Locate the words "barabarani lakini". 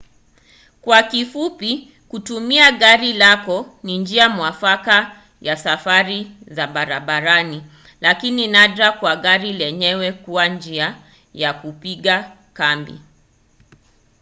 6.67-8.47